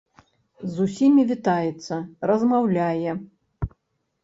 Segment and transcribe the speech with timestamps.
[0.77, 1.95] З усімі вітаецца,
[2.33, 3.11] размаўляе.